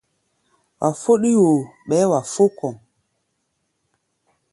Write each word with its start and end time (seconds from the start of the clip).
Wa 0.79 0.87
fɔ́ɗí 1.01 1.31
woo, 1.41 1.61
ɓɛɛ́ 1.87 2.09
wa 2.11 2.19
fó 2.33 2.43
kɔ̧. 2.57 2.69